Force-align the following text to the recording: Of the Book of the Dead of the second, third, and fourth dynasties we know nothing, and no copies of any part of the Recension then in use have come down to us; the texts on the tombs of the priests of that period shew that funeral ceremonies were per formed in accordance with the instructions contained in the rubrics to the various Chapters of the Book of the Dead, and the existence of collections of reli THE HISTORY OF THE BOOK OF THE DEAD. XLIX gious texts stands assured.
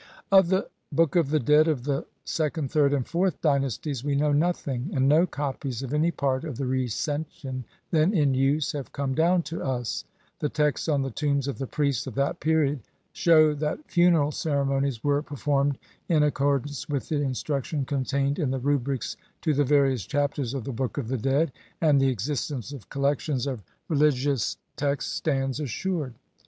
Of 0.31 0.47
the 0.47 0.67
Book 0.91 1.15
of 1.15 1.29
the 1.29 1.39
Dead 1.39 1.67
of 1.67 1.83
the 1.83 2.07
second, 2.25 2.71
third, 2.71 2.91
and 2.91 3.07
fourth 3.07 3.39
dynasties 3.39 4.03
we 4.03 4.15
know 4.15 4.31
nothing, 4.31 4.89
and 4.95 5.07
no 5.07 5.27
copies 5.27 5.83
of 5.83 5.93
any 5.93 6.09
part 6.09 6.43
of 6.43 6.57
the 6.57 6.65
Recension 6.65 7.65
then 7.91 8.11
in 8.11 8.33
use 8.33 8.71
have 8.71 8.93
come 8.93 9.13
down 9.13 9.43
to 9.43 9.61
us; 9.63 10.03
the 10.39 10.49
texts 10.49 10.89
on 10.89 11.03
the 11.03 11.11
tombs 11.11 11.47
of 11.47 11.59
the 11.59 11.67
priests 11.67 12.07
of 12.07 12.15
that 12.15 12.39
period 12.39 12.79
shew 13.13 13.53
that 13.53 13.91
funeral 13.91 14.31
ceremonies 14.31 15.03
were 15.03 15.21
per 15.21 15.35
formed 15.35 15.77
in 16.09 16.23
accordance 16.23 16.89
with 16.89 17.09
the 17.09 17.21
instructions 17.21 17.85
contained 17.85 18.39
in 18.39 18.49
the 18.49 18.57
rubrics 18.57 19.17
to 19.41 19.53
the 19.53 19.63
various 19.63 20.03
Chapters 20.07 20.55
of 20.55 20.63
the 20.63 20.73
Book 20.73 20.97
of 20.97 21.09
the 21.09 21.17
Dead, 21.19 21.51
and 21.79 22.01
the 22.01 22.09
existence 22.09 22.73
of 22.73 22.89
collections 22.89 23.45
of 23.45 23.59
reli 23.59 23.59
THE 23.59 23.65
HISTORY 23.65 23.67
OF 23.67 23.69
THE 23.69 23.85
BOOK 23.85 23.91
OF 23.91 24.15
THE 24.15 24.17
DEAD. 24.17 24.33
XLIX 24.33 24.33
gious 24.33 24.57
texts 24.75 25.11
stands 25.13 25.59
assured. 25.59 26.15